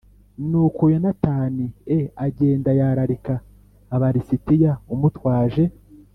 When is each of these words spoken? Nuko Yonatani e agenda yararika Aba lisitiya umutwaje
Nuko 0.49 0.83
Yonatani 0.93 1.65
e 1.97 2.01
agenda 2.25 2.69
yararika 2.79 3.35
Aba 3.95 4.07
lisitiya 4.15 4.71
umutwaje 4.93 5.63